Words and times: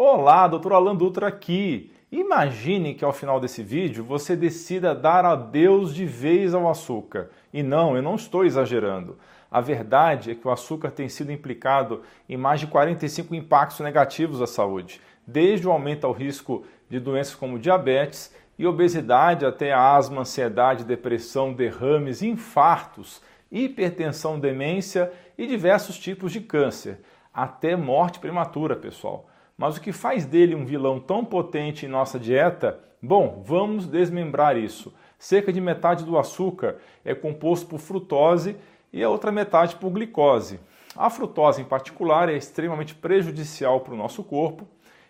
Olá, 0.00 0.46
doutor 0.46 0.74
Alan 0.74 0.94
Dutra 0.94 1.26
aqui. 1.26 1.92
Imagine 2.12 2.94
que 2.94 3.04
ao 3.04 3.12
final 3.12 3.40
desse 3.40 3.64
vídeo 3.64 4.04
você 4.04 4.36
decida 4.36 4.94
dar 4.94 5.24
adeus 5.24 5.92
de 5.92 6.06
vez 6.06 6.54
ao 6.54 6.70
açúcar. 6.70 7.30
E 7.52 7.64
não, 7.64 7.96
eu 7.96 8.00
não 8.00 8.14
estou 8.14 8.44
exagerando. 8.44 9.18
A 9.50 9.60
verdade 9.60 10.30
é 10.30 10.34
que 10.36 10.46
o 10.46 10.52
açúcar 10.52 10.92
tem 10.92 11.08
sido 11.08 11.32
implicado 11.32 12.02
em 12.28 12.36
mais 12.36 12.60
de 12.60 12.68
45 12.68 13.34
impactos 13.34 13.80
negativos 13.80 14.40
à 14.40 14.46
saúde, 14.46 15.00
desde 15.26 15.66
o 15.66 15.72
aumento 15.72 16.06
ao 16.06 16.12
risco 16.12 16.64
de 16.88 17.00
doenças 17.00 17.34
como 17.34 17.58
diabetes 17.58 18.32
e 18.56 18.68
obesidade 18.68 19.44
até 19.44 19.72
asma, 19.72 20.20
ansiedade, 20.20 20.84
depressão, 20.84 21.52
derrames, 21.52 22.22
infartos, 22.22 23.20
hipertensão, 23.50 24.38
demência 24.38 25.10
e 25.36 25.44
diversos 25.44 25.98
tipos 25.98 26.30
de 26.30 26.40
câncer, 26.40 27.00
até 27.34 27.74
morte 27.74 28.20
prematura, 28.20 28.76
pessoal. 28.76 29.28
Mas 29.58 29.76
o 29.76 29.80
que 29.80 29.90
faz 29.90 30.24
dele 30.24 30.54
um 30.54 30.64
vilão 30.64 31.00
tão 31.00 31.24
potente 31.24 31.84
em 31.84 31.88
nossa 31.88 32.16
dieta? 32.16 32.78
Bom, 33.02 33.42
vamos 33.44 33.88
desmembrar 33.88 34.56
isso. 34.56 34.94
Cerca 35.18 35.52
de 35.52 35.60
metade 35.60 36.04
do 36.04 36.16
açúcar 36.16 36.76
é 37.04 37.12
composto 37.12 37.66
por 37.66 37.80
frutose 37.80 38.54
e 38.92 39.02
a 39.02 39.10
outra 39.10 39.32
metade 39.32 39.74
por 39.74 39.90
glicose. 39.90 40.60
A 40.96 41.10
frutose, 41.10 41.60
em 41.60 41.64
particular, 41.64 42.28
é 42.28 42.36
extremamente 42.36 42.94
prejudicial 42.94 43.80
para 43.80 43.94
o 43.94 43.96
nosso 43.96 44.22
corpo. 44.22 44.64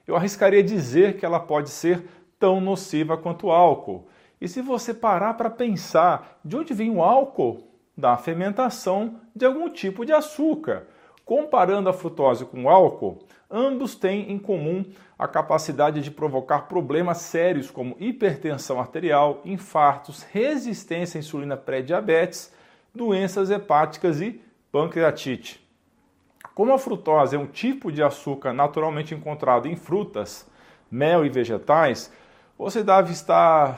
Eu 0.07 0.17
arriscaria 0.17 0.63
dizer 0.63 1.19
que 1.19 1.27
ela 1.27 1.39
pode 1.39 1.69
ser 1.69 2.09
tão 2.39 2.59
nociva 2.59 3.19
quanto 3.19 3.49
o 3.49 3.53
álcool. 3.53 4.09
E 4.41 4.49
se 4.49 4.63
você 4.63 4.95
parar 4.95 5.35
para 5.35 5.51
pensar 5.51 6.41
de 6.43 6.57
onde 6.57 6.73
vem 6.73 6.91
o 6.91 7.03
álcool? 7.03 7.69
Da 7.95 8.17
fermentação 8.17 9.21
de 9.37 9.45
algum 9.45 9.69
tipo 9.69 10.07
de 10.07 10.13
açúcar. 10.13 10.87
Comparando 11.29 11.91
a 11.91 11.93
frutose 11.93 12.47
com 12.47 12.65
o 12.65 12.71
álcool, 12.71 13.19
ambos 13.51 13.95
têm 13.95 14.33
em 14.33 14.39
comum 14.39 14.83
a 15.19 15.29
capacidade 15.29 16.01
de 16.01 16.11
provocar 16.11 16.61
problemas 16.69 17.19
sérios 17.19 17.71
como 17.71 17.99
hipertensão 18.01 18.81
arterial, 18.81 19.43
infartos, 19.45 20.23
resistência 20.23 21.19
à 21.19 21.21
insulina 21.21 21.55
pré-diabetes, 21.55 22.51
doenças 22.95 23.51
hepáticas 23.51 24.23
e 24.23 24.41
pancreatite. 24.73 25.63
Como 26.55 26.73
a 26.73 26.79
frutose 26.79 27.37
é 27.37 27.39
um 27.39 27.47
tipo 27.47 27.93
de 27.93 28.03
açúcar 28.03 28.55
naturalmente 28.55 29.15
encontrado 29.15 29.69
em 29.69 29.77
frutas, 29.77 30.49
mel 30.91 31.27
e 31.27 31.29
vegetais, 31.29 32.11
você 32.57 32.83
deve 32.83 33.13
estar 33.13 33.77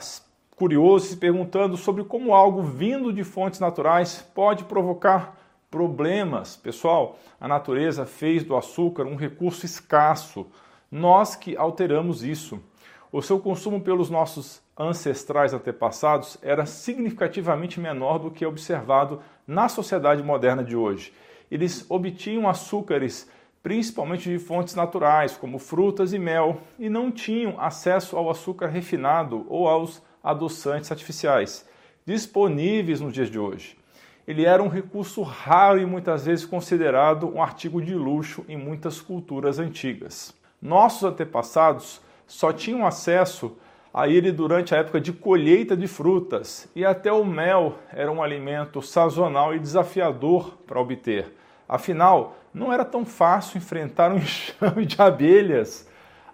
curioso 0.55 1.07
se 1.07 1.17
perguntando 1.17 1.75
sobre 1.75 2.05
como 2.05 2.33
algo 2.33 2.63
vindo 2.63 3.11
de 3.11 3.25
fontes 3.25 3.59
naturais 3.59 4.25
pode 4.33 4.63
provocar 4.63 5.41
problemas. 5.71 6.57
Pessoal, 6.57 7.17
a 7.39 7.47
natureza 7.47 8.05
fez 8.05 8.43
do 8.43 8.57
açúcar 8.57 9.05
um 9.05 9.15
recurso 9.15 9.65
escasso. 9.65 10.45
Nós 10.91 11.35
que 11.35 11.55
alteramos 11.55 12.23
isso. 12.23 12.61
O 13.09 13.21
seu 13.21 13.39
consumo 13.39 13.79
pelos 13.79 14.09
nossos 14.09 14.61
ancestrais 14.77 15.53
antepassados 15.53 16.37
era 16.41 16.65
significativamente 16.65 17.79
menor 17.79 18.19
do 18.19 18.31
que 18.31 18.43
é 18.43 18.47
observado 18.47 19.21
na 19.47 19.69
sociedade 19.69 20.21
moderna 20.21 20.63
de 20.63 20.75
hoje. 20.75 21.13
Eles 21.49 21.85
obtinham 21.89 22.47
açúcares 22.47 23.29
principalmente 23.63 24.29
de 24.29 24.39
fontes 24.39 24.73
naturais, 24.73 25.37
como 25.37 25.59
frutas 25.59 26.13
e 26.13 26.19
mel, 26.19 26.61
e 26.79 26.89
não 26.89 27.11
tinham 27.11 27.61
acesso 27.61 28.17
ao 28.17 28.29
açúcar 28.29 28.67
refinado 28.67 29.45
ou 29.47 29.67
aos 29.67 30.01
adoçantes 30.23 30.91
artificiais 30.91 31.69
disponíveis 32.05 32.99
nos 32.99 33.13
dias 33.13 33.29
de 33.29 33.37
hoje 33.37 33.80
ele 34.27 34.45
era 34.45 34.61
um 34.61 34.67
recurso 34.67 35.21
raro 35.21 35.79
e 35.79 35.85
muitas 35.85 36.25
vezes 36.25 36.45
considerado 36.45 37.27
um 37.27 37.41
artigo 37.41 37.81
de 37.81 37.93
luxo 37.93 38.45
em 38.47 38.57
muitas 38.57 39.01
culturas 39.01 39.59
antigas. 39.59 40.33
Nossos 40.61 41.03
antepassados 41.03 42.01
só 42.27 42.53
tinham 42.53 42.85
acesso 42.85 43.57
a 43.93 44.07
ele 44.07 44.31
durante 44.31 44.73
a 44.73 44.77
época 44.77 45.01
de 45.01 45.11
colheita 45.11 45.75
de 45.75 45.87
frutas, 45.87 46.69
e 46.75 46.85
até 46.85 47.11
o 47.11 47.25
mel 47.25 47.75
era 47.91 48.11
um 48.11 48.23
alimento 48.23 48.81
sazonal 48.81 49.53
e 49.53 49.59
desafiador 49.59 50.57
para 50.65 50.79
obter. 50.79 51.35
Afinal, 51.67 52.37
não 52.53 52.71
era 52.71 52.85
tão 52.85 53.05
fácil 53.05 53.57
enfrentar 53.57 54.11
um 54.11 54.17
enxame 54.19 54.85
de 54.85 55.01
abelhas. 55.01 55.89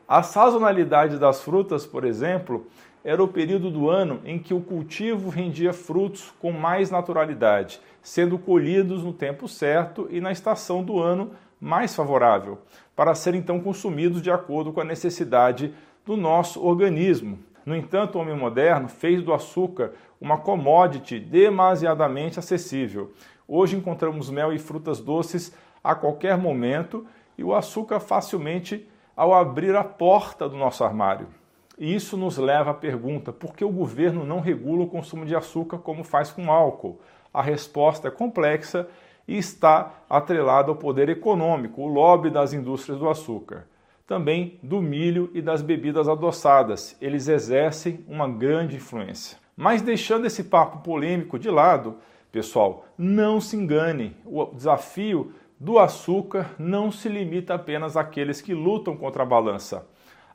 A 0.08 0.24
sazonalidade 0.24 1.20
das 1.20 1.42
frutas, 1.42 1.86
por 1.86 2.06
exemplo, 2.06 2.66
era 3.04 3.22
o 3.22 3.28
período 3.28 3.70
do 3.70 3.90
ano 3.90 4.22
em 4.24 4.40
que 4.40 4.54
o 4.54 4.62
cultivo 4.62 5.30
rendia 5.30 5.74
frutos 5.74 6.34
com 6.40 6.50
mais 6.50 6.90
naturalidade, 6.90 7.82
sendo 8.02 8.40
colhidos 8.40 9.04
no 9.04 9.12
tempo 9.12 9.50
certo 9.50 10.08
e 10.10 10.22
na 10.22 10.32
estação 10.32 10.82
do 10.82 10.98
ano 10.98 11.32
mais 11.60 11.94
favorável, 11.94 12.60
para 12.96 13.14
serem 13.14 13.42
então 13.42 13.60
consumidos 13.60 14.22
de 14.22 14.32
acordo 14.32 14.72
com 14.72 14.80
a 14.80 14.86
necessidade 14.86 15.74
do 16.06 16.16
nosso 16.16 16.66
organismo. 16.66 17.40
No 17.66 17.76
entanto, 17.76 18.18
o 18.18 18.22
homem 18.22 18.38
moderno 18.38 18.88
fez 18.88 19.22
do 19.22 19.34
açúcar 19.34 19.92
uma 20.22 20.38
commodity 20.38 21.20
demasiadamente 21.20 22.40
acessível. 22.40 23.12
Hoje 23.46 23.76
encontramos 23.76 24.30
mel 24.30 24.54
e 24.54 24.58
frutas 24.58 25.02
doces 25.02 25.54
a 25.84 25.94
qualquer 25.94 26.38
momento 26.38 27.06
e 27.38 27.44
o 27.44 27.54
açúcar 27.54 28.00
facilmente 28.00 28.88
ao 29.18 29.34
abrir 29.34 29.76
a 29.76 29.84
porta 29.84 30.48
do 30.48 30.56
nosso 30.56 30.84
armário. 30.84 31.28
E 31.80 31.94
isso 31.94 32.16
nos 32.16 32.38
leva 32.38 32.70
à 32.70 32.74
pergunta: 32.76 33.34
por 33.34 33.56
que 33.56 33.66
o 33.66 33.72
governo 33.72 34.24
não 34.24 34.40
regula 34.40 34.84
o 34.84 34.88
consumo 34.88 35.26
de 35.26 35.36
açúcar 35.36 35.80
como 35.80 36.04
faz 36.04 36.32
com 36.32 36.52
álcool? 36.52 37.02
A 37.34 37.42
resposta 37.42 38.08
é 38.08 38.12
complexa 38.12 38.88
e 39.28 39.38
está 39.38 39.94
atrelada 40.10 40.70
ao 40.70 40.76
poder 40.76 41.10
econômico, 41.10 41.82
o 41.82 41.88
lobby 41.88 42.30
das 42.30 42.54
indústrias 42.54 43.00
do 43.00 43.10
açúcar. 43.10 43.68
Também 44.06 44.58
do 44.64 44.82
milho 44.82 45.30
e 45.34 45.42
das 45.42 45.62
bebidas 45.62 46.08
adoçadas. 46.08 46.96
Eles 47.02 47.28
exercem 47.28 48.06
uma 48.08 48.28
grande 48.30 48.78
influência. 48.78 49.38
Mas 49.56 49.82
deixando 49.82 50.26
esse 50.26 50.46
papo 50.46 50.78
polêmico 50.78 51.38
de 51.38 51.50
lado, 51.50 51.98
pessoal, 52.32 52.86
não 52.98 53.42
se 53.42 53.58
engane. 53.58 54.16
O 54.26 54.46
desafio 54.46 55.34
do 55.60 55.80
açúcar 55.80 56.52
não 56.58 56.92
se 56.92 57.10
limita 57.10 57.56
apenas 57.56 57.98
àqueles 57.98 58.42
que 58.42 58.54
lutam 58.54 58.96
contra 58.96 59.24
a 59.24 59.26
balança 59.26 59.88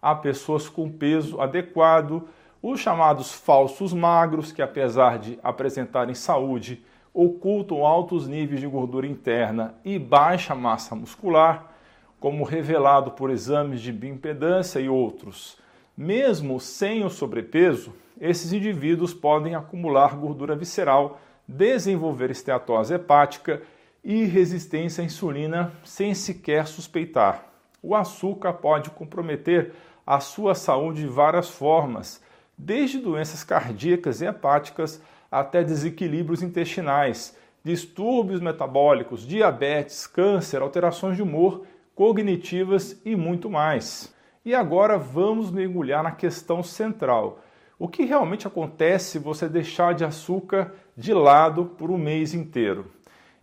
a 0.02 0.16
pessoas 0.16 0.68
com 0.68 0.90
peso 0.90 1.40
adequado, 1.40 2.28
os 2.60 2.80
chamados 2.80 3.32
falsos 3.32 3.92
magros, 3.92 4.50
que 4.50 4.60
apesar 4.60 5.18
de 5.18 5.38
apresentarem 5.44 6.14
saúde, 6.14 6.84
ocultam 7.14 7.86
altos 7.86 8.26
níveis 8.26 8.60
de 8.60 8.66
gordura 8.66 9.06
interna 9.06 9.76
e 9.84 9.98
baixa 9.98 10.56
massa 10.56 10.96
muscular, 10.96 11.72
como 12.18 12.44
revelado 12.44 13.12
por 13.12 13.30
exames 13.30 13.80
de 13.80 13.92
bioimpedância 13.92 14.80
e 14.80 14.88
outros. 14.88 15.56
Mesmo 15.96 16.58
sem 16.58 17.04
o 17.04 17.10
sobrepeso, 17.10 17.92
esses 18.20 18.52
indivíduos 18.52 19.14
podem 19.14 19.54
acumular 19.54 20.16
gordura 20.16 20.56
visceral, 20.56 21.20
desenvolver 21.46 22.30
esteatose 22.30 22.94
hepática 22.94 23.62
e 24.04 24.24
resistência 24.24 25.02
à 25.02 25.04
insulina 25.04 25.72
sem 25.84 26.14
sequer 26.14 26.66
suspeitar. 26.66 27.46
O 27.82 27.94
açúcar 27.94 28.52
pode 28.54 28.90
comprometer 28.90 29.72
a 30.06 30.20
sua 30.20 30.54
saúde 30.54 31.02
de 31.02 31.08
várias 31.08 31.48
formas, 31.48 32.20
desde 32.56 32.98
doenças 32.98 33.44
cardíacas 33.44 34.20
e 34.20 34.26
hepáticas 34.26 35.00
até 35.30 35.64
desequilíbrios 35.64 36.42
intestinais, 36.42 37.36
distúrbios 37.64 38.40
metabólicos, 38.40 39.26
diabetes, 39.26 40.06
câncer, 40.06 40.60
alterações 40.60 41.16
de 41.16 41.22
humor, 41.22 41.64
cognitivas 41.94 43.00
e 43.04 43.14
muito 43.14 43.48
mais. 43.48 44.12
E 44.44 44.54
agora 44.54 44.98
vamos 44.98 45.50
mergulhar 45.50 46.02
na 46.02 46.10
questão 46.10 46.62
central. 46.62 47.40
O 47.78 47.88
que 47.88 48.04
realmente 48.04 48.46
acontece 48.46 49.12
se 49.12 49.18
você 49.18 49.48
deixar 49.48 49.94
de 49.94 50.04
açúcar 50.04 50.72
de 50.96 51.14
lado 51.14 51.66
por 51.78 51.90
um 51.90 51.98
mês 51.98 52.34
inteiro? 52.34 52.90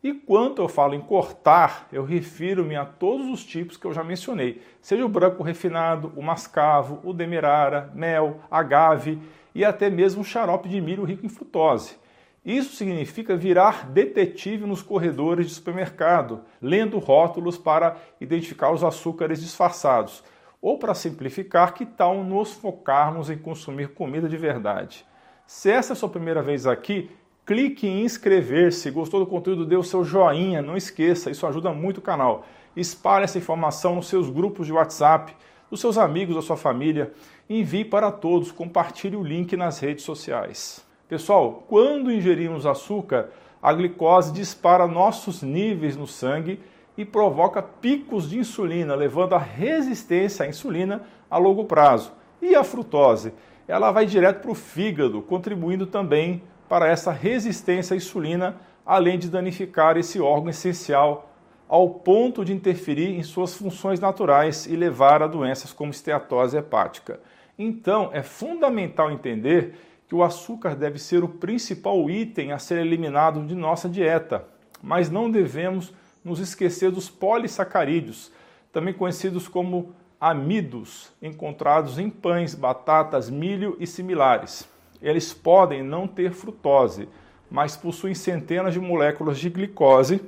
E 0.01 0.13
quando 0.13 0.61
eu 0.61 0.69
falo 0.69 0.93
em 0.93 1.01
cortar, 1.01 1.89
eu 1.91 2.05
refiro-me 2.05 2.75
a 2.75 2.85
todos 2.85 3.27
os 3.27 3.43
tipos 3.43 3.75
que 3.75 3.85
eu 3.85 3.93
já 3.93 4.01
mencionei, 4.01 4.61
seja 4.81 5.05
o 5.05 5.09
branco 5.09 5.43
refinado, 5.43 6.13
o 6.15 6.21
mascavo, 6.21 7.01
o 7.03 7.11
demerara, 7.11 7.91
mel, 7.93 8.39
agave 8.49 9.19
e 9.53 9.65
até 9.65 9.89
mesmo 9.89 10.21
o 10.21 10.25
xarope 10.25 10.69
de 10.69 10.79
milho 10.79 11.03
rico 11.03 11.25
em 11.25 11.29
frutose. 11.29 11.97
Isso 12.45 12.77
significa 12.77 13.35
virar 13.35 13.89
detetive 13.89 14.65
nos 14.65 14.81
corredores 14.81 15.47
de 15.47 15.53
supermercado, 15.53 16.45
lendo 16.61 16.97
rótulos 16.97 17.57
para 17.57 17.97
identificar 18.21 18.71
os 18.71 18.85
açúcares 18.85 19.41
disfarçados. 19.41 20.23
Ou 20.61 20.79
para 20.79 20.93
simplificar, 20.93 21.73
que 21.73 21.85
tal 21.85 22.23
nos 22.23 22.53
focarmos 22.53 23.29
em 23.29 23.37
consumir 23.37 23.89
comida 23.89 24.29
de 24.29 24.37
verdade? 24.37 25.05
Se 25.45 25.69
essa 25.69 25.91
é 25.91 25.93
a 25.93 25.97
sua 25.97 26.09
primeira 26.09 26.41
vez 26.41 26.65
aqui, 26.65 27.11
clique 27.49 27.87
em 27.87 28.03
inscrever-se. 28.03 28.91
Gostou 28.91 29.19
do 29.19 29.25
conteúdo? 29.25 29.65
Dê 29.65 29.75
o 29.75 29.81
seu 29.81 30.03
joinha. 30.03 30.61
Não 30.61 30.77
esqueça, 30.77 31.31
isso 31.31 31.47
ajuda 31.47 31.73
muito 31.73 31.97
o 31.97 32.01
canal. 32.01 32.45
Espalhe 32.75 33.23
essa 33.23 33.39
informação 33.39 33.95
nos 33.95 34.07
seus 34.07 34.29
grupos 34.29 34.67
de 34.67 34.73
WhatsApp, 34.73 35.35
dos 35.67 35.79
seus 35.79 35.97
amigos, 35.97 36.35
da 36.35 36.43
sua 36.43 36.55
família. 36.55 37.11
Envie 37.49 37.83
para 37.83 38.11
todos. 38.11 38.51
Compartilhe 38.51 39.15
o 39.15 39.23
link 39.23 39.57
nas 39.57 39.79
redes 39.79 40.03
sociais. 40.03 40.85
Pessoal, 41.07 41.63
quando 41.67 42.11
ingerimos 42.11 42.67
açúcar, 42.67 43.31
a 43.63 43.73
glicose 43.73 44.31
dispara 44.31 44.85
nossos 44.85 45.41
níveis 45.41 45.97
no 45.97 46.05
sangue 46.05 46.59
e 46.95 47.03
provoca 47.03 47.63
picos 47.63 48.29
de 48.29 48.37
insulina, 48.37 48.93
levando 48.93 49.33
à 49.33 49.39
resistência 49.39 50.45
à 50.45 50.47
insulina 50.47 51.01
a 51.31 51.39
longo 51.39 51.65
prazo. 51.65 52.11
E 52.43 52.53
a 52.53 52.63
frutose? 52.63 53.33
Ela 53.67 53.91
vai 53.91 54.05
direto 54.05 54.39
para 54.39 54.51
o 54.51 54.55
fígado, 54.55 55.19
contribuindo 55.23 55.87
também 55.87 56.43
para 56.69 56.87
essa 56.87 57.11
resistência 57.11 57.95
à 57.95 57.97
insulina, 57.97 58.55
além 58.85 59.17
de 59.17 59.29
danificar 59.29 59.97
esse 59.97 60.21
órgão 60.21 60.49
essencial 60.49 61.33
ao 61.67 61.89
ponto 61.89 62.45
de 62.45 62.53
interferir 62.53 63.09
em 63.09 63.23
suas 63.23 63.55
funções 63.55 63.99
naturais 63.99 64.65
e 64.65 64.75
levar 64.75 65.21
a 65.21 65.27
doenças 65.27 65.73
como 65.73 65.91
esteatose 65.91 66.57
hepática. 66.57 67.19
Então, 67.57 68.09
é 68.13 68.23
fundamental 68.23 69.11
entender 69.11 69.75
que 70.07 70.15
o 70.15 70.23
açúcar 70.23 70.75
deve 70.75 70.97
ser 70.97 71.23
o 71.23 71.27
principal 71.27 72.09
item 72.09 72.51
a 72.51 72.57
ser 72.57 72.79
eliminado 72.79 73.45
de 73.45 73.53
nossa 73.53 73.87
dieta, 73.87 74.47
mas 74.81 75.09
não 75.09 75.29
devemos 75.29 75.93
nos 76.23 76.39
esquecer 76.39 76.89
dos 76.89 77.09
polissacarídeos, 77.09 78.31
também 78.71 78.93
conhecidos 78.93 79.47
como 79.47 79.93
amidos, 80.19 81.11
encontrados 81.21 81.99
em 81.99 82.09
pães, 82.09 82.55
batatas, 82.55 83.29
milho 83.29 83.77
e 83.79 83.85
similares. 83.85 84.67
Eles 85.01 85.33
podem 85.33 85.83
não 85.83 86.07
ter 86.07 86.31
frutose, 86.31 87.07
mas 87.49 87.75
possuem 87.77 88.13
centenas 88.13 88.73
de 88.73 88.79
moléculas 88.79 89.39
de 89.39 89.49
glicose 89.49 90.21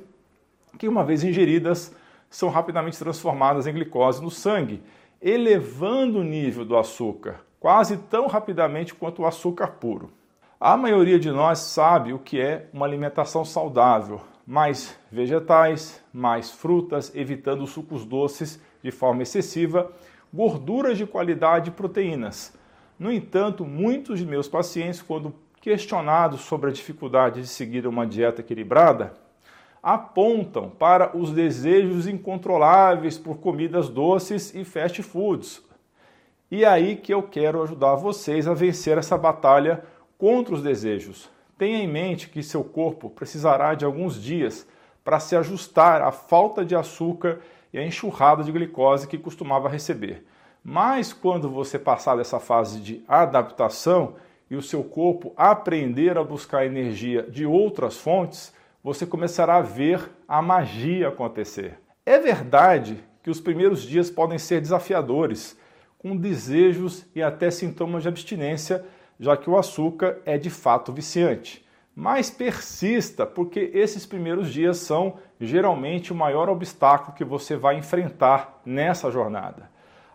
que, 0.78 0.88
uma 0.88 1.04
vez 1.04 1.22
ingeridas, 1.22 1.94
são 2.30 2.48
rapidamente 2.48 2.98
transformadas 2.98 3.66
em 3.66 3.72
glicose 3.72 4.22
no 4.22 4.30
sangue, 4.30 4.82
elevando 5.20 6.20
o 6.20 6.24
nível 6.24 6.64
do 6.64 6.76
açúcar 6.76 7.40
quase 7.62 7.96
tão 7.96 8.26
rapidamente 8.26 8.92
quanto 8.92 9.22
o 9.22 9.26
açúcar 9.26 9.68
puro. 9.68 10.10
A 10.58 10.76
maioria 10.76 11.16
de 11.16 11.30
nós 11.30 11.60
sabe 11.60 12.12
o 12.12 12.18
que 12.18 12.40
é 12.40 12.68
uma 12.72 12.84
alimentação 12.84 13.44
saudável, 13.44 14.20
mais 14.44 14.98
vegetais, 15.12 16.02
mais 16.12 16.50
frutas, 16.50 17.14
evitando 17.14 17.64
sucos 17.68 18.04
doces 18.04 18.60
de 18.82 18.90
forma 18.90 19.22
excessiva, 19.22 19.92
gorduras 20.34 20.98
de 20.98 21.06
qualidade 21.06 21.70
e 21.70 21.72
proteínas. 21.72 22.52
No 23.02 23.10
entanto, 23.10 23.64
muitos 23.64 24.20
de 24.20 24.24
meus 24.24 24.46
pacientes, 24.46 25.02
quando 25.02 25.34
questionados 25.60 26.42
sobre 26.42 26.70
a 26.70 26.72
dificuldade 26.72 27.40
de 27.40 27.48
seguir 27.48 27.84
uma 27.84 28.06
dieta 28.06 28.42
equilibrada, 28.42 29.12
apontam 29.82 30.70
para 30.70 31.16
os 31.16 31.32
desejos 31.32 32.06
incontroláveis 32.06 33.18
por 33.18 33.38
comidas 33.38 33.88
doces 33.88 34.54
e 34.54 34.64
fast 34.64 35.02
foods, 35.02 35.60
e 36.48 36.62
é 36.62 36.68
aí 36.68 36.94
que 36.94 37.12
eu 37.12 37.24
quero 37.24 37.60
ajudar 37.64 37.96
vocês 37.96 38.46
a 38.46 38.54
vencer 38.54 38.96
essa 38.96 39.18
batalha 39.18 39.82
contra 40.16 40.54
os 40.54 40.62
desejos. 40.62 41.28
Tenha 41.58 41.78
em 41.78 41.88
mente 41.88 42.28
que 42.28 42.40
seu 42.40 42.62
corpo 42.62 43.10
precisará 43.10 43.74
de 43.74 43.84
alguns 43.84 44.22
dias 44.22 44.64
para 45.02 45.18
se 45.18 45.34
ajustar 45.34 46.02
à 46.02 46.12
falta 46.12 46.64
de 46.64 46.76
açúcar 46.76 47.40
e 47.72 47.80
à 47.80 47.84
enxurrada 47.84 48.44
de 48.44 48.52
glicose 48.52 49.08
que 49.08 49.18
costumava 49.18 49.68
receber. 49.68 50.24
Mas 50.64 51.12
quando 51.12 51.50
você 51.50 51.78
passar 51.78 52.16
dessa 52.16 52.38
fase 52.38 52.80
de 52.80 53.04
adaptação 53.08 54.14
e 54.50 54.54
o 54.54 54.62
seu 54.62 54.84
corpo 54.84 55.32
aprender 55.36 56.16
a 56.16 56.22
buscar 56.22 56.64
energia 56.64 57.22
de 57.22 57.44
outras 57.44 57.96
fontes, 57.96 58.54
você 58.82 59.04
começará 59.04 59.56
a 59.56 59.62
ver 59.62 60.10
a 60.28 60.40
magia 60.40 61.08
acontecer. 61.08 61.78
É 62.04 62.18
verdade 62.18 63.02
que 63.22 63.30
os 63.30 63.40
primeiros 63.40 63.82
dias 63.82 64.10
podem 64.10 64.38
ser 64.38 64.60
desafiadores 64.60 65.58
com 65.98 66.16
desejos 66.16 67.06
e 67.14 67.22
até 67.22 67.50
sintomas 67.50 68.02
de 68.02 68.08
abstinência, 68.08 68.84
já 69.18 69.36
que 69.36 69.48
o 69.48 69.56
açúcar 69.56 70.18
é 70.24 70.36
de 70.36 70.50
fato 70.50 70.92
viciante. 70.92 71.64
Mas 71.94 72.30
persista, 72.30 73.24
porque 73.24 73.70
esses 73.74 74.04
primeiros 74.04 74.52
dias 74.52 74.78
são 74.78 75.18
geralmente 75.40 76.12
o 76.12 76.16
maior 76.16 76.48
obstáculo 76.48 77.14
que 77.14 77.24
você 77.24 77.54
vai 77.54 77.76
enfrentar 77.76 78.60
nessa 78.64 79.10
jornada. 79.10 79.70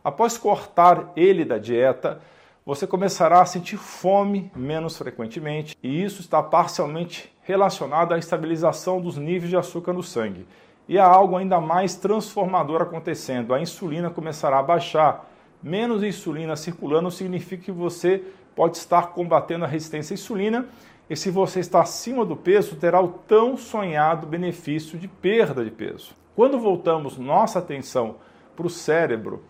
Após 0.08 0.38
cortar 0.38 1.12
ele 1.18 1.44
da 1.44 1.58
dieta, 1.58 2.22
você 2.66 2.88
começará 2.88 3.42
a 3.42 3.46
sentir 3.46 3.76
fome 3.76 4.50
menos 4.56 4.98
frequentemente, 4.98 5.78
e 5.84 6.02
isso 6.02 6.22
está 6.22 6.42
parcialmente 6.42 7.30
relacionado 7.44 8.14
à 8.14 8.18
estabilização 8.18 9.02
dos 9.02 9.18
níveis 9.18 9.50
de 9.50 9.58
açúcar 9.58 9.92
no 9.92 10.02
sangue. 10.02 10.48
E 10.88 10.98
há 10.98 11.06
algo 11.06 11.36
ainda 11.36 11.60
mais 11.60 11.96
transformador 11.96 12.82
acontecendo: 12.82 13.54
a 13.54 13.60
insulina 13.60 14.10
começará 14.10 14.60
a 14.60 14.64
baixar 14.64 15.30
menos 15.62 16.02
insulina 16.02 16.56
circulando 16.56 17.12
significa 17.12 17.66
que 17.66 17.72
você 17.74 18.24
pode 18.56 18.78
estar 18.78 19.08
combatendo 19.08 19.66
a 19.66 19.68
resistência 19.68 20.14
à 20.14 20.16
insulina 20.16 20.70
e 21.10 21.18
se 21.18 21.30
você 21.30 21.60
está 21.60 21.82
acima 21.82 22.24
do 22.24 22.38
peso, 22.38 22.78
terá 22.78 23.02
o 23.02 23.10
tão 23.10 23.58
sonhado 23.58 24.26
benefício 24.26 24.98
de 24.98 25.10
perda 25.10 25.66
de 25.66 25.72
peso. 25.72 26.16
Quando 26.34 26.58
voltamos 26.58 27.18
nossa 27.18 27.60
atenção 27.60 28.16
para 28.56 28.68
o 28.68 28.70
cérebro, 28.70 29.44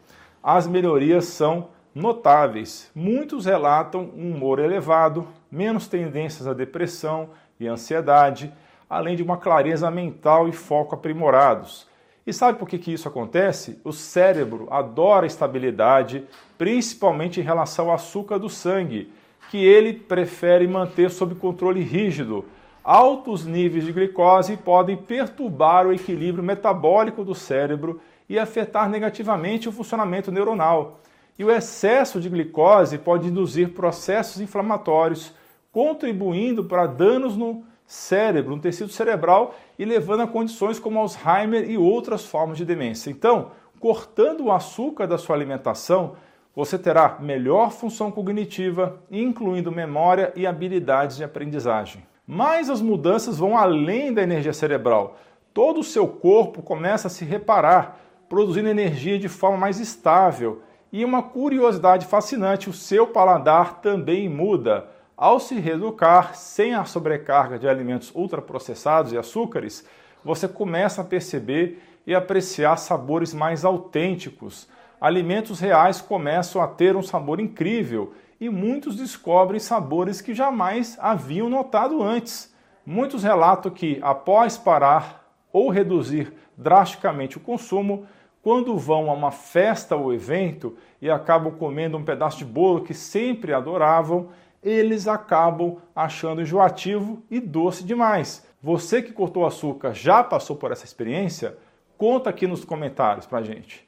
as 0.48 0.66
melhorias 0.66 1.26
são 1.26 1.68
notáveis. 1.94 2.90
Muitos 2.96 3.46
relatam 3.46 4.10
um 4.16 4.32
humor 4.32 4.60
elevado, 4.60 5.28
menos 5.52 5.90
tendências 5.90 6.48
à 6.48 6.54
depressão 6.54 7.32
e 7.60 7.68
ansiedade, 7.68 8.54
além 8.90 9.18
de 9.18 9.22
uma 9.22 9.36
clareza 9.36 9.92
mental 9.92 10.48
e 10.48 10.54
foco 10.54 10.96
aprimorados. 10.96 11.86
E 12.26 12.32
sabe 12.32 12.58
por 12.58 12.70
que, 12.70 12.78
que 12.78 12.94
isso 12.94 13.10
acontece? 13.10 13.78
O 13.84 13.92
cérebro 13.92 14.70
adora 14.72 15.28
estabilidade, 15.28 16.24
principalmente 16.58 17.42
em 17.42 17.44
relação 17.44 17.90
ao 17.90 17.96
açúcar 17.96 18.38
do 18.38 18.50
sangue, 18.50 19.12
que 19.52 19.58
ele 19.58 19.92
prefere 19.92 20.66
manter 20.66 21.12
sob 21.12 21.36
controle 21.36 21.82
rígido. 21.82 22.46
Altos 22.82 23.46
níveis 23.46 23.84
de 23.84 23.92
glicose 23.92 24.56
podem 24.56 24.96
perturbar 24.96 25.86
o 25.86 25.92
equilíbrio 25.92 26.42
metabólico 26.42 27.26
do 27.26 27.36
cérebro 27.36 28.00
e 28.30 28.38
afetar 28.38 28.90
negativamente 28.90 29.70
o 29.70 29.72
funcionamento 29.72 30.32
neuronal. 30.32 31.00
E 31.38 31.44
o 31.44 31.52
excesso 31.52 32.20
de 32.20 32.30
glicose 32.30 32.98
pode 32.98 33.28
induzir 33.28 33.70
processos 33.70 34.42
inflamatórios, 34.42 35.34
contribuindo 35.72 36.66
para 36.66 36.88
danos 36.88 37.38
no 37.38 37.64
cérebro, 37.86 38.56
no 38.56 38.62
tecido 38.62 38.90
cerebral 38.90 39.56
e 39.80 39.86
levando 39.86 40.22
a 40.22 40.28
condições 40.28 40.80
como 40.80 41.00
Alzheimer 41.00 41.70
e 41.70 41.78
outras 41.78 42.26
formas 42.26 42.58
de 42.58 42.66
demência. 42.66 43.10
Então, 43.10 43.52
cortando 43.80 44.46
o 44.46 44.52
açúcar 44.52 45.08
da 45.08 45.18
sua 45.18 45.36
alimentação, 45.36 46.16
você 46.56 46.78
terá 46.78 47.18
melhor 47.20 47.72
função 47.72 48.12
cognitiva, 48.12 49.00
incluindo 49.12 49.72
memória 49.72 50.34
e 50.36 50.48
habilidades 50.48 51.16
de 51.16 51.24
aprendizagem. 51.24 52.04
Mas 52.26 52.70
as 52.70 52.82
mudanças 52.82 53.38
vão 53.38 53.56
além 53.56 54.12
da 54.12 54.24
energia 54.24 54.52
cerebral. 54.52 55.18
Todo 55.54 55.80
o 55.80 55.84
seu 55.84 56.08
corpo 56.08 56.62
começa 56.62 57.08
a 57.08 57.12
se 57.12 57.24
reparar, 57.24 58.00
produzindo 58.30 58.70
energia 58.70 59.18
de 59.18 59.28
forma 59.28 59.58
mais 59.58 59.80
estável. 59.80 60.62
E 60.92 61.04
uma 61.04 61.22
curiosidade 61.22 62.06
fascinante: 62.06 62.70
o 62.70 62.74
seu 62.74 63.08
paladar 63.08 63.82
também 63.82 64.30
muda. 64.30 64.88
Ao 65.16 65.40
se 65.40 65.56
reeducar 65.56 66.36
sem 66.36 66.76
a 66.76 66.86
sobrecarga 66.86 67.58
de 67.58 67.68
alimentos 67.68 68.12
ultraprocessados 68.14 69.12
e 69.12 69.18
açúcares, 69.18 69.84
você 70.24 70.48
começa 70.48 71.02
a 71.02 71.06
perceber 71.06 71.82
e 72.06 72.14
apreciar 72.14 72.78
sabores 72.78 73.34
mais 73.34 73.66
autênticos. 73.66 74.68
Alimentos 75.02 75.60
reais 75.60 76.02
começam 76.02 76.62
a 76.62 76.68
ter 76.68 76.96
um 76.96 77.02
sabor 77.02 77.40
incrível 77.40 78.14
e 78.40 78.50
muitos 78.50 78.96
descobrem 78.96 79.60
sabores 79.60 80.22
que 80.22 80.34
jamais 80.34 80.98
haviam 81.00 81.50
notado 81.50 82.04
antes. 82.04 82.54
Muitos 82.86 83.24
relatam 83.24 83.72
que, 83.72 84.00
após 84.02 84.58
parar 84.58 85.28
ou 85.52 85.70
reduzir 85.70 86.32
drasticamente 86.56 87.38
o 87.38 87.42
consumo, 87.42 88.06
quando 88.48 88.78
vão 88.78 89.12
a 89.12 89.14
uma 89.14 89.30
festa 89.30 89.98
ou 89.98 90.14
evento 90.14 90.78
e 91.02 91.10
acabam 91.10 91.52
comendo 91.52 91.98
um 91.98 92.06
pedaço 92.06 92.38
de 92.38 92.46
bolo 92.46 92.80
que 92.80 92.94
sempre 92.94 93.54
adoravam, 93.54 94.30
eles 94.64 95.06
acabam 95.06 95.80
achando 95.94 96.42
enjoativo 96.42 97.22
e 97.30 97.42
doce 97.42 97.84
demais. 97.84 98.48
Você 98.64 99.02
que 99.02 99.12
cortou 99.12 99.46
açúcar 99.46 99.94
já 99.94 100.24
passou 100.24 100.56
por 100.56 100.72
essa 100.72 100.86
experiência? 100.86 101.58
Conta 101.98 102.30
aqui 102.30 102.48
nos 102.48 102.64
comentários 102.64 103.26
pra 103.26 103.42
gente. 103.42 103.86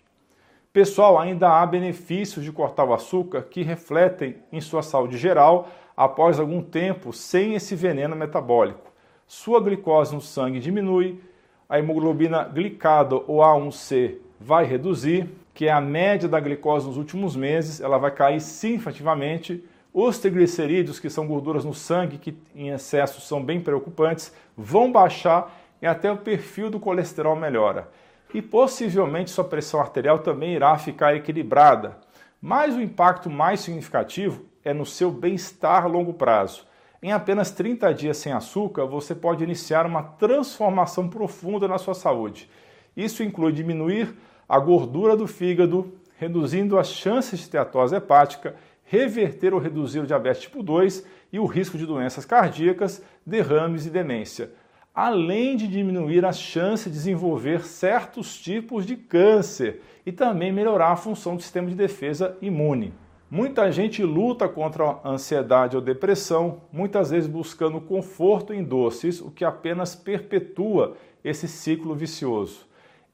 Pessoal, 0.73 1.17
ainda 1.17 1.61
há 1.61 1.65
benefícios 1.65 2.43
de 2.43 2.51
cortar 2.51 2.83
o 2.83 2.93
açúcar 2.93 3.43
que 3.43 3.63
refletem 3.63 4.43
em 4.51 4.59
sua 4.59 4.81
saúde 4.81 5.17
geral 5.17 5.69
após 5.95 6.37
algum 6.37 6.61
tempo 6.61 7.13
sem 7.13 7.55
esse 7.55 7.77
veneno 7.77 8.13
metabólico. 8.13 8.91
Sua 9.25 9.61
glicose 9.61 10.13
no 10.13 10.19
sangue 10.19 10.59
diminui, 10.59 11.23
a 11.69 11.79
hemoglobina 11.79 12.43
glicada 12.43 13.15
ou 13.15 13.37
A1C 13.37 14.27
vai 14.39 14.65
reduzir, 14.65 15.29
que 15.53 15.67
é 15.67 15.72
a 15.72 15.81
média 15.81 16.29
da 16.29 16.39
glicose 16.39 16.88
nos 16.88 16.98
últimos 16.98 17.36
meses, 17.36 17.81
ela 17.81 17.98
vai 17.98 18.12
cair 18.12 18.39
significativamente 18.39 19.63
os 19.93 20.19
triglicerídeos, 20.19 21.00
que 21.00 21.10
são 21.10 21.27
gorduras 21.27 21.65
no 21.65 21.74
sangue, 21.74 22.17
que 22.17 22.38
em 22.55 22.69
excesso 22.69 23.19
são 23.19 23.43
bem 23.43 23.60
preocupantes, 23.60 24.34
vão 24.55 24.91
baixar 24.91 25.51
e 25.81 25.88
até 25.88 26.12
o 26.12 26.17
perfil 26.17 26.69
do 26.69 26.79
colesterol 26.79 27.36
melhora. 27.36 27.89
E 28.34 28.41
possivelmente 28.41 29.31
sua 29.31 29.43
pressão 29.43 29.79
arterial 29.79 30.19
também 30.19 30.53
irá 30.53 30.77
ficar 30.77 31.15
equilibrada. 31.15 31.98
Mas 32.41 32.75
o 32.75 32.81
impacto 32.81 33.29
mais 33.29 33.62
significativo 33.62 34.46
é 34.63 34.74
no 34.74 34.86
seu 34.86 35.12
bem-estar 35.12 35.84
a 35.84 35.88
longo 35.88 36.13
prazo. 36.13 36.65
Em 37.01 37.12
apenas 37.12 37.50
30 37.50 37.93
dias 37.93 38.17
sem 38.17 38.31
açúcar, 38.31 38.86
você 38.86 39.15
pode 39.15 39.43
iniciar 39.43 39.86
uma 39.86 40.03
transformação 40.03 41.10
profunda 41.10 41.67
na 41.67 41.77
sua 41.77 41.93
saúde. 41.96 42.50
Isso 42.96 43.24
inclui 43.24 43.51
diminuir 43.51 44.13
a 44.50 44.58
gordura 44.58 45.15
do 45.15 45.27
fígado, 45.27 45.94
reduzindo 46.18 46.79
as 46.79 46.89
chances 46.89 47.38
de 47.38 47.46
esteatose 47.46 47.96
hepática, 47.96 48.56
reverter 48.84 49.53
ou 49.53 49.60
reduzir 49.60 50.00
o 50.00 50.08
diabetes 50.08 50.41
tipo 50.41 50.63
2 50.63 51.06
e 51.32 51.38
o 51.38 51.46
risco 51.46 51.77
de 51.77 51.86
doenças 51.86 52.25
cardíacas, 52.25 53.03
derrames 53.24 53.86
e 53.86 53.91
demência, 53.91 54.50
além 54.96 55.56
de 55.56 55.68
diminuir 55.68 56.25
as 56.25 56.39
chances 56.39 56.91
de 56.91 56.98
desenvolver 56.98 57.63
certos 57.63 58.36
tipos 58.36 58.88
de 58.88 58.96
câncer 58.96 59.84
e 60.03 60.12
também 60.12 60.51
melhorar 60.51 60.94
a 60.94 60.98
função 60.98 61.36
do 61.36 61.44
sistema 61.44 61.70
de 61.70 61.75
defesa 61.75 62.36
imune. 62.41 62.91
Muita 63.29 63.72
gente 63.72 64.01
luta 64.01 64.50
contra 64.50 64.84
a 65.03 65.10
ansiedade 65.12 65.75
ou 65.75 65.82
depressão, 65.84 66.62
muitas 66.74 67.12
vezes 67.12 67.29
buscando 67.29 67.79
conforto 67.79 68.51
em 68.51 68.63
doces, 68.63 69.22
o 69.22 69.29
que 69.29 69.46
apenas 69.46 69.96
perpetua 69.96 70.98
esse 71.24 71.48
ciclo 71.48 71.94
vicioso, 71.94 72.65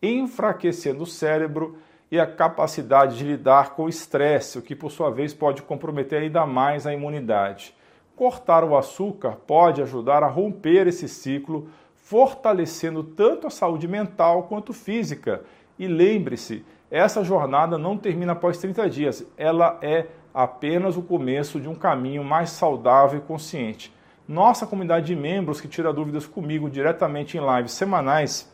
enfraquecendo 0.01 1.03
o 1.03 1.07
cérebro 1.07 1.77
e 2.11 2.19
a 2.19 2.27
capacidade 2.27 3.17
de 3.17 3.25
lidar 3.25 3.71
com 3.71 3.85
o 3.85 3.89
estresse, 3.89 4.59
o 4.59 4.61
que 4.61 4.75
por 4.75 4.91
sua 4.91 5.09
vez 5.09 5.33
pode 5.33 5.61
comprometer 5.61 6.21
ainda 6.21 6.45
mais 6.45 6.85
a 6.85 6.93
imunidade. 6.93 7.75
Cortar 8.15 8.63
o 8.63 8.77
açúcar 8.77 9.37
pode 9.47 9.81
ajudar 9.81 10.23
a 10.23 10.27
romper 10.27 10.87
esse 10.87 11.09
ciclo, 11.09 11.67
fortalecendo 11.95 13.03
tanto 13.03 13.47
a 13.47 13.49
saúde 13.49 13.87
mental 13.87 14.43
quanto 14.43 14.71
física. 14.71 15.41
E 15.77 15.87
lembre-se, 15.87 16.63
essa 16.89 17.23
jornada 17.23 17.77
não 17.77 17.97
termina 17.97 18.33
após 18.33 18.57
30 18.57 18.89
dias, 18.89 19.25
ela 19.35 19.77
é 19.81 20.05
apenas 20.33 20.95
o 20.95 21.01
começo 21.01 21.59
de 21.59 21.67
um 21.67 21.75
caminho 21.75 22.23
mais 22.23 22.51
saudável 22.51 23.19
e 23.19 23.21
consciente. 23.21 23.93
Nossa 24.27 24.65
comunidade 24.65 25.07
de 25.07 25.15
membros 25.15 25.59
que 25.59 25.67
tira 25.67 25.91
dúvidas 25.91 26.25
comigo 26.25 26.69
diretamente 26.69 27.37
em 27.37 27.55
lives 27.55 27.73
semanais 27.73 28.53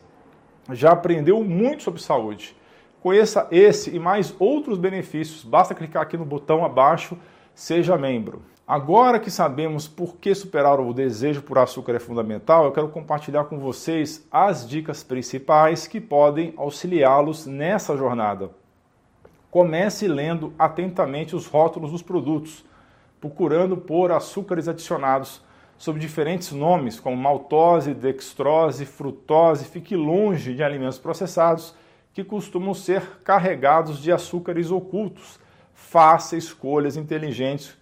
já 0.70 0.92
aprendeu 0.92 1.42
muito 1.42 1.82
sobre 1.82 2.02
saúde. 2.02 2.56
Conheça 3.02 3.48
esse 3.50 3.94
e 3.94 3.98
mais 3.98 4.34
outros 4.38 4.78
benefícios, 4.78 5.42
basta 5.42 5.74
clicar 5.74 6.02
aqui 6.02 6.16
no 6.16 6.24
botão 6.24 6.64
abaixo, 6.64 7.18
seja 7.54 7.98
membro. 7.98 8.42
Agora 8.66 9.18
que 9.18 9.30
sabemos 9.30 9.88
por 9.88 10.16
que 10.16 10.32
superar 10.34 10.78
o 10.78 10.94
desejo 10.94 11.42
por 11.42 11.58
açúcar 11.58 11.94
é 11.94 11.98
fundamental, 11.98 12.64
eu 12.64 12.72
quero 12.72 12.88
compartilhar 12.88 13.44
com 13.44 13.58
vocês 13.58 14.26
as 14.30 14.66
dicas 14.68 15.02
principais 15.02 15.88
que 15.88 16.00
podem 16.00 16.54
auxiliá-los 16.56 17.44
nessa 17.44 17.96
jornada. 17.96 18.50
Comece 19.50 20.06
lendo 20.06 20.54
atentamente 20.56 21.34
os 21.34 21.46
rótulos 21.46 21.90
dos 21.90 22.02
produtos, 22.02 22.64
procurando 23.20 23.76
por 23.76 24.12
açúcares 24.12 24.68
adicionados 24.68 25.42
sob 25.82 25.98
diferentes 25.98 26.52
nomes, 26.52 27.00
como 27.00 27.16
maltose, 27.16 27.92
dextrose, 27.92 28.86
frutose. 28.86 29.64
Fique 29.64 29.96
longe 29.96 30.54
de 30.54 30.62
alimentos 30.62 30.96
processados 30.96 31.74
que 32.14 32.22
costumam 32.22 32.72
ser 32.72 33.02
carregados 33.24 34.00
de 34.00 34.12
açúcares 34.12 34.70
ocultos. 34.70 35.40
Faça 35.74 36.36
escolhas 36.36 36.96
inteligentes 36.96 37.76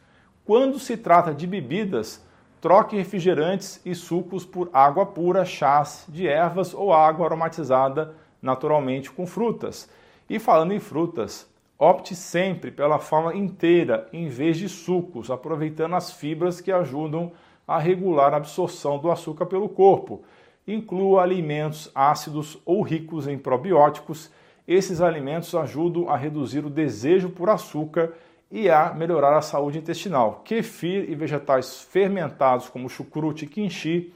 quando 0.46 0.78
se 0.78 0.96
trata 0.96 1.34
de 1.34 1.46
bebidas, 1.46 2.24
troque 2.58 2.96
refrigerantes 2.96 3.82
e 3.84 3.94
sucos 3.94 4.46
por 4.46 4.70
água 4.72 5.04
pura, 5.04 5.44
chás 5.44 6.06
de 6.08 6.26
ervas 6.26 6.72
ou 6.72 6.94
água 6.94 7.26
aromatizada 7.26 8.14
naturalmente 8.40 9.10
com 9.10 9.26
frutas. 9.26 9.90
E 10.26 10.38
falando 10.38 10.72
em 10.72 10.80
frutas, 10.80 11.46
opte 11.78 12.16
sempre 12.16 12.70
pela 12.70 12.98
forma 12.98 13.34
inteira 13.34 14.08
em 14.10 14.26
vez 14.26 14.56
de 14.56 14.70
sucos, 14.70 15.30
aproveitando 15.30 15.96
as 15.96 16.10
fibras 16.10 16.62
que 16.62 16.72
ajudam 16.72 17.30
regular 17.78 18.34
a 18.34 18.38
absorção 18.38 18.98
do 18.98 19.10
açúcar 19.10 19.46
pelo 19.46 19.68
corpo. 19.68 20.22
Inclua 20.66 21.22
alimentos 21.22 21.90
ácidos 21.94 22.58
ou 22.64 22.82
ricos 22.82 23.26
em 23.26 23.38
probióticos. 23.38 24.30
Esses 24.66 25.00
alimentos 25.00 25.54
ajudam 25.54 26.08
a 26.08 26.16
reduzir 26.16 26.64
o 26.64 26.70
desejo 26.70 27.30
por 27.30 27.48
açúcar 27.48 28.12
e 28.50 28.68
a 28.68 28.92
melhorar 28.92 29.36
a 29.36 29.42
saúde 29.42 29.78
intestinal. 29.78 30.42
Kefir 30.44 31.10
e 31.10 31.14
vegetais 31.14 31.82
fermentados 31.82 32.68
como 32.68 32.88
chucrute 32.88 33.44
e 33.44 33.48
quinchi 33.48 34.12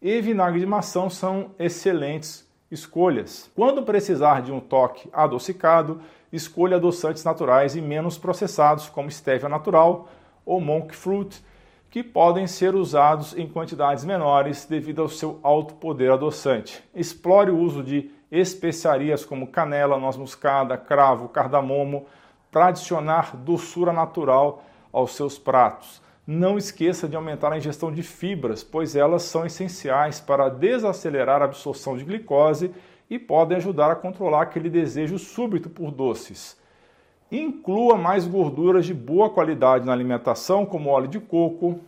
e 0.00 0.20
vinagre 0.20 0.60
de 0.60 0.66
maçã 0.66 1.08
são 1.10 1.50
excelentes 1.58 2.46
escolhas. 2.70 3.50
Quando 3.54 3.82
precisar 3.82 4.42
de 4.42 4.52
um 4.52 4.60
toque 4.60 5.08
adocicado, 5.12 6.00
escolha 6.32 6.76
adoçantes 6.76 7.24
naturais 7.24 7.76
e 7.76 7.80
menos 7.80 8.18
processados 8.18 8.88
como 8.88 9.10
stevia 9.10 9.48
natural 9.48 10.08
ou 10.44 10.60
monk 10.60 10.94
fruit, 10.94 11.42
que 11.96 12.02
podem 12.02 12.46
ser 12.46 12.74
usados 12.74 13.34
em 13.38 13.48
quantidades 13.48 14.04
menores 14.04 14.66
devido 14.66 15.00
ao 15.00 15.08
seu 15.08 15.40
alto 15.42 15.72
poder 15.76 16.12
adoçante. 16.12 16.84
Explore 16.94 17.50
o 17.50 17.56
uso 17.56 17.82
de 17.82 18.10
especiarias 18.30 19.24
como 19.24 19.46
canela, 19.46 19.98
noz 19.98 20.14
moscada, 20.14 20.76
cravo, 20.76 21.30
cardamomo, 21.30 22.04
para 22.52 22.66
adicionar 22.66 23.34
doçura 23.34 23.94
natural 23.94 24.62
aos 24.92 25.12
seus 25.12 25.38
pratos. 25.38 26.02
Não 26.26 26.58
esqueça 26.58 27.08
de 27.08 27.16
aumentar 27.16 27.50
a 27.50 27.56
ingestão 27.56 27.90
de 27.90 28.02
fibras, 28.02 28.62
pois 28.62 28.94
elas 28.94 29.22
são 29.22 29.46
essenciais 29.46 30.20
para 30.20 30.50
desacelerar 30.50 31.40
a 31.40 31.46
absorção 31.46 31.96
de 31.96 32.04
glicose 32.04 32.74
e 33.08 33.18
podem 33.18 33.56
ajudar 33.56 33.90
a 33.90 33.96
controlar 33.96 34.42
aquele 34.42 34.68
desejo 34.68 35.18
súbito 35.18 35.70
por 35.70 35.90
doces. 35.90 36.60
Inclua 37.30 37.96
mais 37.96 38.26
gorduras 38.26 38.86
de 38.86 38.94
boa 38.94 39.28
qualidade 39.28 39.84
na 39.84 39.92
alimentação, 39.92 40.64
como 40.64 40.90
óleo 40.90 41.08
de 41.08 41.18
coco, 41.18 41.80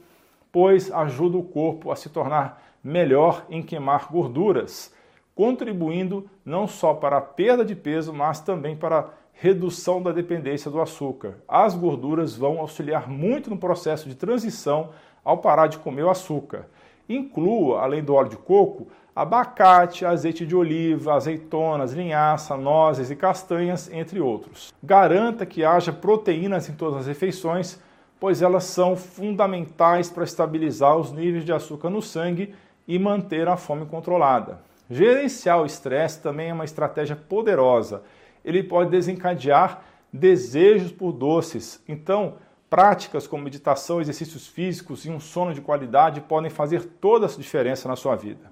pois 0.51 0.91
ajuda 0.91 1.37
o 1.37 1.43
corpo 1.43 1.93
a 1.93 1.97
se 1.97 2.09
tornar 2.09 2.63
melhor 2.83 3.47
em 3.49 3.63
queimar 3.63 4.09
gorduras, 4.11 4.93
contribuindo 5.35 6.29
não 6.45 6.67
só 6.67 6.95
para 6.95 7.19
a 7.19 7.21
perda 7.21 7.65
de 7.65 7.77
peso, 7.77 8.13
mas 8.13 8.41
também 8.41 8.77
para 8.77 9.11
redução 9.33 10.03
da 10.03 10.11
dependência 10.11 10.69
do 10.69 10.81
açúcar. 10.81 11.37
As 11.47 11.77
gorduras 11.77 12.35
vão 12.35 12.59
auxiliar 12.59 13.09
muito 13.09 13.49
no 13.49 13.57
processo 13.57 14.09
de 14.09 14.17
transição 14.17 14.91
ao 15.25 15.39
parar 15.39 15.69
de 15.69 15.79
comer 15.79 16.03
o 16.03 16.11
açúcar. 16.11 16.67
Inclua, 17.09 17.83
além 17.83 18.03
do 18.03 18.15
óleo 18.15 18.31
de 18.31 18.37
coco, 18.37 18.89
abacate, 19.15 20.05
azeite 20.05 20.47
de 20.47 20.55
oliva, 20.55 21.15
azeitonas, 21.15 21.93
linhaça, 21.93 22.57
nozes 22.57 23.11
e 23.11 23.17
castanhas, 23.17 23.91
entre 23.93 24.21
outros. 24.21 24.73
Garanta 24.83 25.47
que 25.47 25.65
haja 25.65 25.93
proteínas 25.93 26.69
em 26.69 26.75
todas 26.75 27.01
as 27.01 27.07
refeições, 27.07 27.81
pois 28.21 28.43
elas 28.43 28.65
são 28.65 28.97
fundamentais 28.97 30.11
para 30.11 30.25
estabilizar 30.25 30.97
os 30.97 31.13
níveis 31.13 31.45
de 31.45 31.53
açúcar 31.53 31.91
no 31.91 32.03
sangue 32.03 32.55
e 32.87 32.99
manter 32.99 33.49
a 33.49 33.57
fome 33.57 33.87
controlada. 33.87 34.61
Gerenciar 34.91 35.61
o 35.61 35.67
estresse 35.67 36.23
também 36.23 36.51
é 36.51 36.55
uma 36.55 36.65
estratégia 36.65 37.17
poderosa 37.17 38.03
ele 38.49 38.63
pode 38.63 38.91
desencadear 38.91 39.83
desejos 40.11 40.91
por 40.91 41.13
doces. 41.13 41.83
Então, 41.87 42.37
práticas 42.71 43.27
como 43.27 43.45
meditação, 43.45 44.01
exercícios 44.01 44.47
físicos 44.47 45.05
e 45.05 45.11
um 45.11 45.21
sono 45.21 45.55
de 45.55 45.61
qualidade 45.61 46.21
podem 46.21 46.51
fazer 46.51 46.85
toda 46.85 47.27
a 47.27 47.29
diferença 47.29 47.89
na 47.89 47.97
sua 47.97 48.15
vida. 48.15 48.51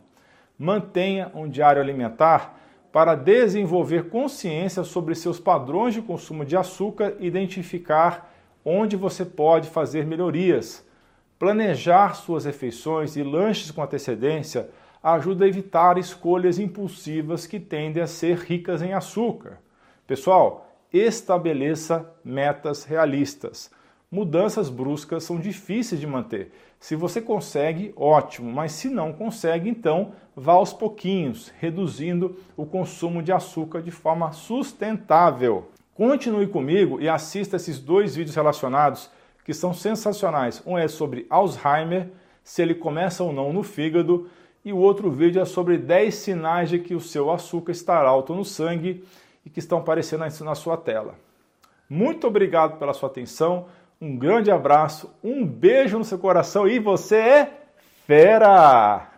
Mantenha 0.58 1.30
um 1.35 1.49
diário 1.49 1.82
alimentar 1.82 2.58
para 2.90 3.14
desenvolver 3.14 4.08
consciência 4.08 4.82
sobre 4.82 5.14
seus 5.14 5.38
padrões 5.38 5.92
de 5.92 6.00
consumo 6.00 6.44
de 6.44 6.56
açúcar 6.56 7.14
e 7.20 7.26
identificar 7.26 8.32
onde 8.64 8.96
você 8.96 9.25
pode 9.25 9.68
fazer 9.68 10.06
melhorias. 10.06 10.82
Planejar 11.38 12.14
suas 12.14 12.46
refeições 12.46 13.14
e 13.14 13.23
lanches 13.23 13.70
com 13.70 13.82
antecedência 13.82 14.70
ajuda 15.02 15.44
a 15.44 15.49
evitar 15.49 15.99
escolhas 15.99 16.58
impulsivas 16.58 17.46
que 17.46 17.61
tendem 17.61 18.02
a 18.02 18.06
ser 18.06 18.38
ricas 18.38 18.80
em 18.80 18.94
açúcar. 18.94 19.58
Pessoal, 20.06 20.66
estabeleça 20.90 22.11
metas 22.25 22.85
realistas. 22.85 23.70
Mudanças 24.16 24.70
bruscas 24.70 25.25
são 25.25 25.38
difíceis 25.38 26.00
de 26.00 26.06
manter. 26.06 26.50
Se 26.80 26.96
você 26.96 27.20
consegue, 27.20 27.92
ótimo, 27.94 28.50
mas 28.50 28.73
se 28.73 28.88
não 28.88 29.12
consegue, 29.12 29.68
então 29.68 30.12
vá 30.35 30.54
aos 30.54 30.73
pouquinhos, 30.73 31.52
reduzindo 31.61 32.35
o 32.56 32.64
consumo 32.64 33.23
de 33.23 33.30
açúcar 33.30 33.82
de 33.82 33.90
forma 33.90 34.32
sustentável. 34.32 35.68
Continue 35.92 36.46
comigo 36.46 36.99
e 36.99 37.11
assista 37.11 37.56
esses 37.56 37.78
dois 37.78 38.16
vídeos 38.16 38.35
relacionados 38.35 39.11
que 39.44 39.52
são 39.52 39.75
sensacionais. 39.75 40.62
Um 40.64 40.78
é 40.78 40.88
sobre 40.88 41.26
Alzheimer, 41.28 42.08
se 42.42 42.62
ele 42.62 42.75
começa 42.75 43.23
ou 43.23 43.35
não 43.35 43.52
no 43.52 43.62
fígado, 43.62 44.30
e 44.64 44.73
o 44.73 44.78
outro 44.78 45.11
vídeo 45.11 45.42
é 45.42 45.44
sobre 45.44 45.76
10 45.76 46.14
sinais 46.14 46.70
de 46.70 46.78
que 46.78 46.94
o 46.94 47.00
seu 47.00 47.30
açúcar 47.30 47.73
está 47.73 48.00
alto 48.00 48.35
no 48.35 48.46
sangue 48.46 49.04
e 49.44 49.50
que 49.50 49.58
estão 49.58 49.76
aparecendo 49.76 50.25
na 50.42 50.54
sua 50.54 50.78
tela. 50.78 51.16
Muito 51.87 52.26
obrigado 52.26 52.78
pela 52.78 52.94
sua 52.94 53.11
atenção, 53.11 53.66
um 54.00 54.16
grande 54.16 54.50
abraço, 54.50 55.14
um 55.22 55.46
beijo 55.46 55.98
no 55.98 56.04
seu 56.04 56.18
coração 56.18 56.68
e 56.68 56.78
você 56.78 57.16
é 57.16 57.52
fera! 58.06 59.15